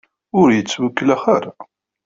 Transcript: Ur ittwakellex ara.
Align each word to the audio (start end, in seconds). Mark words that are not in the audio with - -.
Ur 0.39 0.47
ittwakellex 0.51 1.23
ara. 1.35 1.51